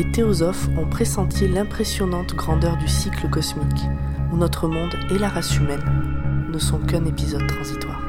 [0.00, 3.84] les théosophes ont pressenti l'impressionnante grandeur du cycle cosmique,
[4.32, 7.99] où notre monde et la race humaine ne sont qu'un épisode transitoire.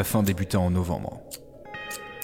[0.00, 1.20] La fin débuta en novembre.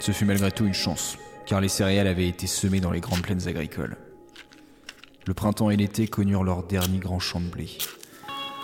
[0.00, 3.20] Ce fut malgré tout une chance, car les céréales avaient été semées dans les grandes
[3.20, 3.98] plaines agricoles.
[5.26, 7.68] Le printemps et l'été connurent leur dernier grand champ de blé.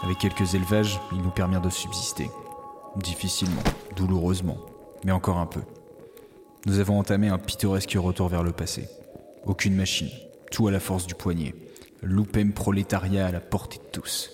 [0.03, 2.31] Avec quelques élevages, ils nous permirent de subsister.
[2.97, 3.63] Difficilement,
[3.97, 4.57] douloureusement,
[5.05, 5.61] mais encore un peu.
[6.65, 8.89] Nous avons entamé un pittoresque retour vers le passé.
[9.45, 10.09] Aucune machine,
[10.51, 11.55] tout à la force du poignet.
[12.01, 14.31] Loupem prolétariat à la portée de tous.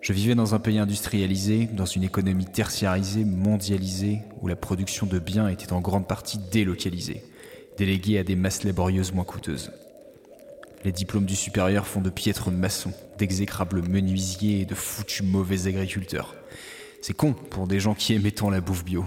[0.00, 5.18] Je vivais dans un pays industrialisé, dans une économie tertiarisée, mondialisée, où la production de
[5.18, 7.24] biens était en grande partie délocalisée,
[7.76, 9.72] déléguée à des masses laborieuses moins coûteuses.
[10.84, 16.36] Les diplômes du supérieur font de piètres maçons, d'exécrables menuisiers et de foutus mauvais agriculteurs.
[17.02, 19.04] C'est con pour des gens qui aimaient tant la bouffe bio.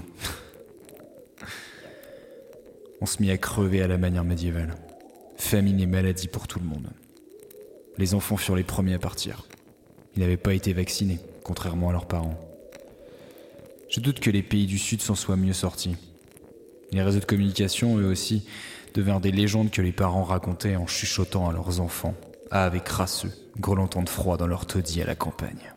[3.00, 4.76] On se mit à crever à la manière médiévale.
[5.38, 6.90] Famine et maladie pour tout le monde.
[7.98, 9.48] Les enfants furent les premiers à partir.
[10.16, 12.40] Ils n'avaient pas été vaccinés, contrairement à leurs parents.
[13.90, 15.96] Je doute que les pays du Sud s'en soient mieux sortis.
[16.92, 18.46] Les réseaux de communication, eux aussi,
[18.94, 22.16] devinrent des légendes que les parents racontaient en chuchotant à leurs enfants,
[22.52, 25.74] à avec crasseux, grelottants de froid dans leur taudis à la campagne.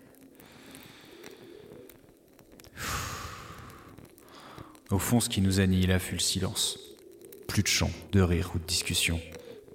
[4.90, 6.78] Au fond, ce qui nous annihila fut le silence.
[7.48, 9.20] Plus de chants, de rires ou de discussions.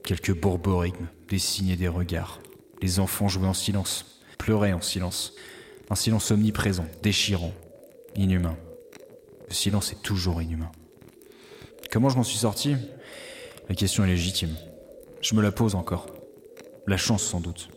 [0.03, 2.39] Quelques bourborigmes, des signes et des regards.
[2.81, 5.35] Les enfants jouaient en silence, pleurait en silence.
[5.91, 7.53] Un silence omniprésent, déchirant,
[8.15, 8.57] inhumain.
[9.47, 10.71] Le silence est toujours inhumain.
[11.91, 12.75] Comment je m'en suis sorti?
[13.67, 14.55] La question est légitime.
[15.21, 16.07] Je me la pose encore.
[16.87, 17.69] La chance sans doute.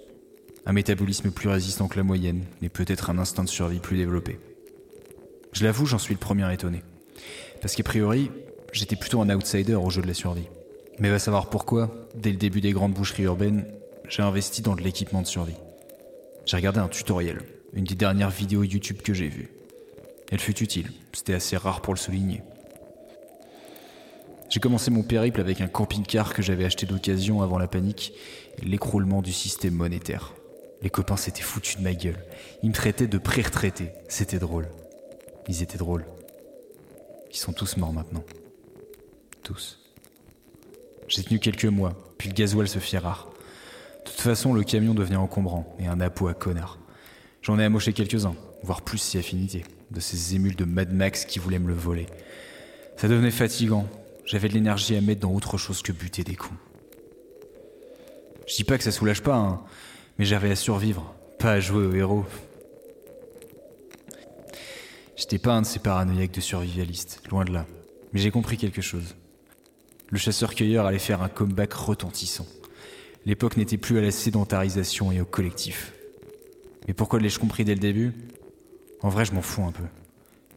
[0.64, 4.38] Un métabolisme plus résistant que la moyenne, mais peut-être un instinct de survie plus développé.
[5.52, 6.82] Je l'avoue, j'en suis le premier étonné.
[7.60, 8.30] Parce qu'a priori,
[8.72, 10.48] j'étais plutôt un outsider au jeu de la survie.
[10.98, 13.66] Mais va savoir pourquoi, dès le début des grandes boucheries urbaines,
[14.08, 15.56] j'ai investi dans de l'équipement de survie.
[16.44, 17.42] J'ai regardé un tutoriel,
[17.72, 19.50] une des dernières vidéos YouTube que j'ai vues.
[20.30, 22.42] Elle fut utile, c'était assez rare pour le souligner.
[24.48, 28.12] J'ai commencé mon périple avec un camping-car que j'avais acheté d'occasion avant la panique
[28.60, 30.34] et l'écroulement du système monétaire.
[30.82, 32.18] Les copains s'étaient foutus de ma gueule.
[32.62, 33.92] Ils me traitaient de pré-retraité.
[34.08, 34.68] C'était drôle.
[35.48, 36.04] Ils étaient drôles.
[37.30, 38.24] Ils sont tous morts maintenant.
[39.42, 39.80] Tous.
[41.08, 43.31] J'ai tenu quelques mois, puis le gasoil se fit rare.
[44.04, 46.78] De toute façon, le camion devenait encombrant et un appôt à connard.
[47.40, 51.38] J'en ai amoché quelques-uns, voire plus si affinité, de ces émules de Mad Max qui
[51.38, 52.06] voulaient me le voler.
[52.96, 53.88] Ça devenait fatigant.
[54.24, 56.58] J'avais de l'énergie à mettre dans autre chose que buter des coups.
[58.46, 59.60] Je dis pas que ça soulage pas, hein,
[60.18, 62.24] mais j'avais à survivre, pas à jouer au héros.
[65.16, 67.66] J'étais pas un de ces paranoïaques de survivalistes, loin de là.
[68.12, 69.14] Mais j'ai compris quelque chose.
[70.10, 72.46] Le chasseur-cueilleur allait faire un comeback retentissant.
[73.24, 75.92] L'époque n'était plus à la sédentarisation et au collectif.
[76.88, 78.12] Mais pourquoi l'ai-je compris dès le début?
[79.00, 79.84] En vrai, je m'en fous un peu.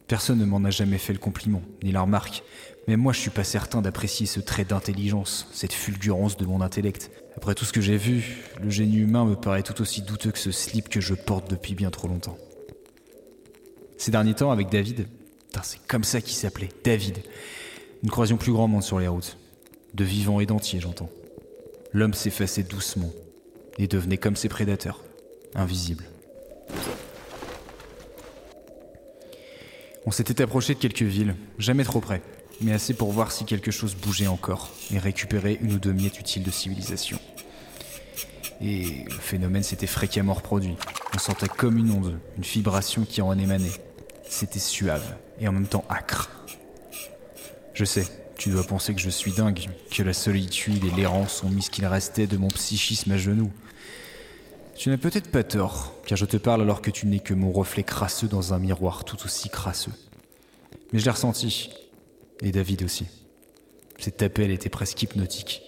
[0.08, 2.42] Personne ne m'en a jamais fait le compliment, ni la remarque.
[2.88, 7.10] Mais moi, je suis pas certain d'apprécier ce trait d'intelligence, cette fulgurance de mon intellect.
[7.36, 10.38] Après tout ce que j'ai vu, le génie humain me paraît tout aussi douteux que
[10.38, 12.38] ce slip que je porte depuis bien trop longtemps.
[13.96, 15.06] Ces derniers temps, avec David,
[15.62, 17.18] c'est comme ça qu'il s'appelait, David,
[18.02, 19.38] nous croisions plus grand monde sur les routes.
[19.94, 21.10] De vivants et d'entiers, j'entends
[21.92, 23.12] l'homme s'effaçait doucement
[23.78, 25.02] et devenait comme ses prédateurs,
[25.54, 26.04] invisible.
[30.06, 32.22] On s'était approché de quelques villes, jamais trop près,
[32.60, 36.20] mais assez pour voir si quelque chose bougeait encore et récupérer une ou deux miettes
[36.20, 37.18] utiles de civilisation.
[38.60, 40.76] Et le phénomène s'était fréquemment reproduit.
[41.14, 43.70] On sentait comme une onde, une vibration qui en émanait.
[44.28, 46.30] C'était suave et en même temps acre.
[47.74, 48.06] Je sais,
[48.36, 51.70] tu dois penser que je suis dingue, que la solitude et l'errance ont mis ce
[51.70, 53.50] qu'il restait de mon psychisme à genoux.
[54.76, 57.50] Tu n'as peut-être pas tort, car je te parle alors que tu n'es que mon
[57.50, 59.92] reflet crasseux dans un miroir tout aussi crasseux.
[60.92, 61.70] Mais je l'ai ressenti,
[62.42, 63.06] et David aussi.
[63.98, 65.62] Cet appel était presque hypnotique.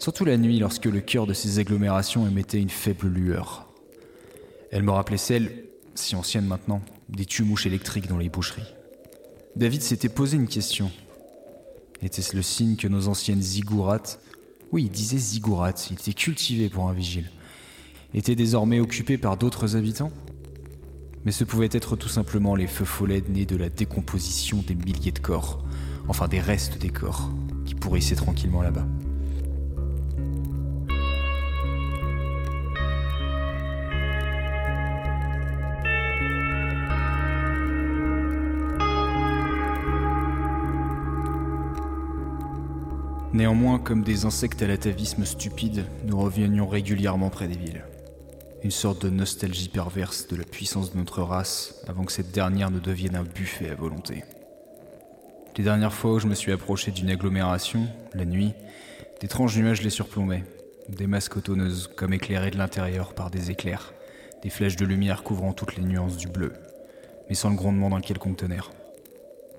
[0.00, 3.68] Surtout la nuit lorsque le cœur de ces agglomérations émettait une faible lueur.
[4.72, 8.74] Elle me rappelait celle, si ancienne maintenant, des tumouches électriques dans les boucheries.
[9.54, 10.90] David s'était posé une question.
[12.00, 14.20] Était-ce le signe que nos anciennes zigourates
[14.70, 17.30] Oui, il disait ziggurat, il était cultivé pour un vigile.
[18.14, 20.12] Était désormais occupé par d'autres habitants?
[21.24, 25.12] Mais ce pouvait être tout simplement les feux follets nés de la décomposition des milliers
[25.12, 25.64] de corps,
[26.06, 27.30] enfin des restes des corps,
[27.66, 28.86] qui pourrissaient tranquillement là-bas.
[43.38, 47.84] Néanmoins, comme des insectes à l'atavisme stupide, nous revenions régulièrement près des villes.
[48.64, 52.72] Une sorte de nostalgie perverse de la puissance de notre race avant que cette dernière
[52.72, 54.24] ne devienne un buffet à volonté.
[55.56, 58.54] Les dernières fois où je me suis approché d'une agglomération, la nuit,
[59.20, 60.42] d'étranges nuages les surplombaient,
[60.88, 63.92] des masques cotonneuses comme éclairées de l'intérieur par des éclairs,
[64.42, 66.54] des flèches de lumière couvrant toutes les nuances du bleu,
[67.28, 68.72] mais sans le grondement d'un quelconque tonnerre.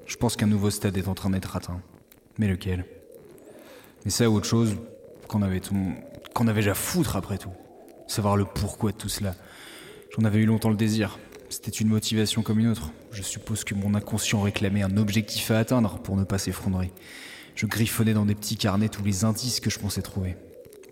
[0.06, 1.80] Je pense qu'un nouveau stade est en train d'être atteint.
[2.38, 2.84] Mais lequel?
[4.06, 4.78] Mais ça, autre chose,
[5.28, 5.75] qu'on avait, tout,
[6.34, 7.51] qu'on avait déjà foutre après tout.
[8.07, 9.36] Savoir le pourquoi de tout cela.
[10.18, 11.19] J'en avais eu longtemps le désir.
[11.50, 12.92] C'était une motivation comme une autre.
[13.12, 16.92] Je suppose que mon inconscient réclamait un objectif à atteindre pour ne pas s'effondrer.
[17.56, 20.38] Je griffonnais dans des petits carnets tous les indices que je pensais trouver.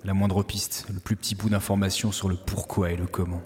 [0.03, 3.41] La moindre piste, le plus petit bout d'information sur le pourquoi et le comment.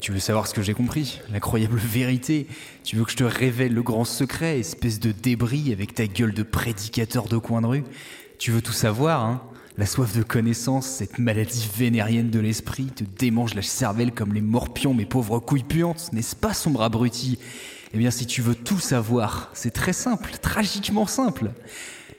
[0.00, 1.20] Tu veux savoir ce que j'ai compris?
[1.32, 2.46] L'incroyable vérité.
[2.84, 6.34] Tu veux que je te révèle le grand secret, espèce de débris avec ta gueule
[6.34, 7.84] de prédicateur de coin de rue?
[8.38, 9.42] Tu veux tout savoir, hein?
[9.76, 14.40] La soif de connaissance, cette maladie vénérienne de l'esprit, te démange la cervelle comme les
[14.40, 17.38] morpions, mes pauvres couilles puantes, n'est-ce pas, sombre abruti?
[17.94, 21.52] Eh bien, si tu veux tout savoir, c'est très simple, tragiquement simple.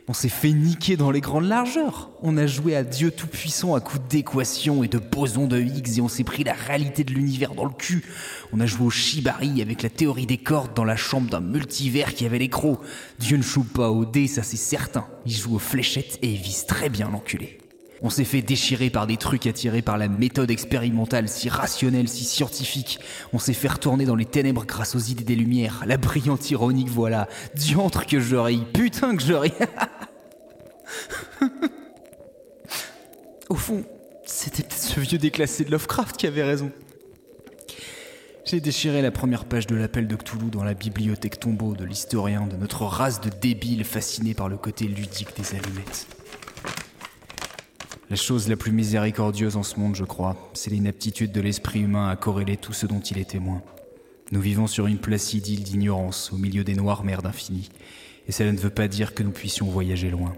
[0.07, 2.09] On s'est fait niquer dans les grandes largeurs.
[2.23, 6.01] On a joué à Dieu Tout-Puissant à coups d'équations et de bosons de Higgs et
[6.01, 8.03] on s'est pris la réalité de l'univers dans le cul.
[8.51, 12.15] On a joué au shibari avec la théorie des cordes dans la chambre d'un multivers
[12.15, 12.79] qui avait les crocs.
[13.19, 15.05] Dieu ne joue pas au dé, ça c'est certain.
[15.27, 17.59] Il joue aux fléchettes et il vise très bien l'enculé.
[18.01, 22.23] On s'est fait déchirer par des trucs attirés par la méthode expérimentale si rationnelle, si
[22.23, 22.99] scientifique.
[23.33, 25.83] On s'est fait retourner dans les ténèbres grâce aux idées des lumières.
[25.85, 27.27] La brillante ironique, voilà.
[27.55, 28.63] Diantre que je ris.
[28.73, 29.53] Putain que je ris.
[33.49, 33.83] Au fond,
[34.25, 36.71] c'était peut-être ce vieux déclassé de Lovecraft qui avait raison.
[38.45, 42.47] J'ai déchiré la première page de l'appel de Cthulhu dans la bibliothèque tombeau de l'historien
[42.47, 46.07] de notre race de débiles fascinés par le côté ludique des allumettes.
[48.09, 52.09] La chose la plus miséricordieuse en ce monde, je crois, c'est l'inaptitude de l'esprit humain
[52.09, 53.61] à corréler tout ce dont il est témoin.
[54.31, 57.69] Nous vivons sur une placide île d'ignorance, au milieu des noires mers d'infini,
[58.27, 60.33] et cela ne veut pas dire que nous puissions voyager loin.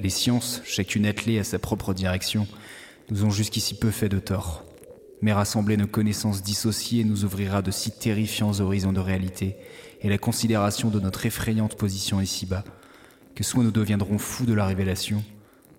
[0.00, 2.46] Les sciences, chacune attelée à sa propre direction,
[3.10, 4.66] nous ont jusqu'ici peu fait de tort.
[5.22, 9.56] Mais rassembler nos connaissances dissociées nous ouvrira de si terrifiants horizons de réalité
[10.02, 12.64] et la considération de notre effrayante position ici-bas,
[13.34, 15.24] que soit nous deviendrons fous de la révélation,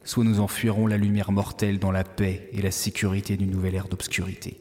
[0.04, 3.88] soit nous enfuirons la lumière mortelle dans la paix et la sécurité d'une nouvelle ère
[3.88, 4.60] d'obscurité.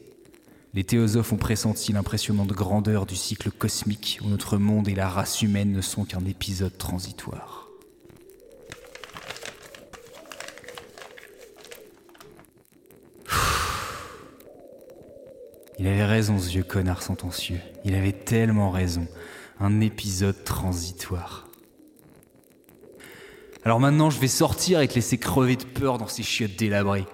[0.75, 5.41] Les théosophes ont pressenti l'impressionnante grandeur du cycle cosmique où notre monde et la race
[5.41, 7.69] humaine ne sont qu'un épisode transitoire.
[15.79, 17.61] Il avait raison, ce vieux connard sentencieux.
[17.85, 19.07] Il avait tellement raison.
[19.61, 21.48] Un épisode transitoire.
[23.65, 27.05] Alors maintenant, je vais sortir et te laisser crever de peur dans ces chiottes délabrées.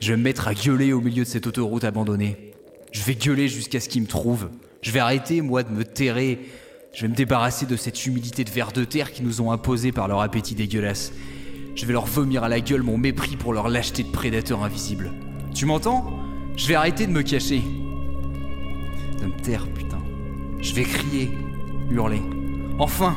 [0.00, 2.52] Je vais me mettre à gueuler au milieu de cette autoroute abandonnée.
[2.92, 4.50] Je vais gueuler jusqu'à ce qu'ils me trouvent.
[4.82, 6.40] Je vais arrêter, moi, de me terrer.
[6.92, 9.92] Je vais me débarrasser de cette humilité de verre de terre qu'ils nous ont imposée
[9.92, 11.12] par leur appétit dégueulasse.
[11.74, 15.10] Je vais leur vomir à la gueule mon mépris pour leur lâcheté de prédateurs invisibles.
[15.54, 16.18] Tu m'entends?
[16.56, 17.62] Je vais arrêter de me cacher.
[19.20, 20.02] De me taire, putain.
[20.60, 21.30] Je vais crier,
[21.90, 22.22] hurler.
[22.78, 23.16] Enfin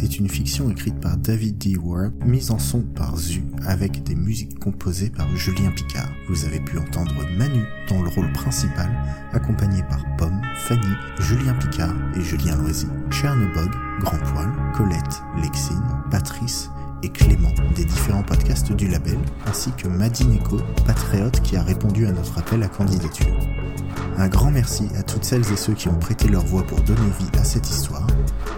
[0.00, 1.76] est une fiction écrite par David D.
[1.76, 6.08] Ward, mise en son par Zu, avec des musiques composées par Julien Picard.
[6.28, 8.88] Vous avez pu entendre Manu dans le rôle principal,
[9.32, 12.86] accompagné par Pomme, Fanny, Julien Picard et Julien Loisy.
[13.10, 13.70] Chernobog,
[14.00, 15.82] Grand Poil, Colette, Lexine,
[16.12, 16.70] Patrice
[17.02, 22.12] et Clément des différents podcasts du label, ainsi que Neko, patriote qui a répondu à
[22.12, 23.36] notre appel à candidature.
[24.16, 27.00] Un grand merci à toutes celles et ceux qui ont prêté leur voix pour donner
[27.18, 28.06] vie à cette histoire.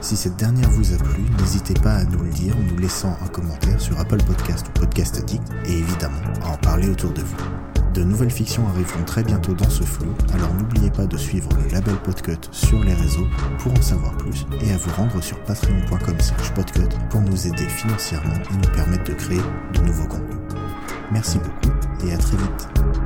[0.01, 3.17] Si cette dernière vous a plu, n'hésitez pas à nous le dire en nous laissant
[3.23, 7.21] un commentaire sur Apple Podcast ou Podcast Addict et évidemment à en parler autour de
[7.21, 7.37] vous.
[7.95, 11.73] De nouvelles fictions arriveront très bientôt dans ce flou, alors n'oubliez pas de suivre le
[11.73, 13.27] label Podcut sur les réseaux
[13.59, 16.17] pour en savoir plus et à vous rendre sur patreon.com
[16.55, 19.41] podcut pour nous aider financièrement et nous permettre de créer
[19.75, 20.39] de nouveaux contenus.
[21.11, 22.98] Merci beaucoup et à très vite.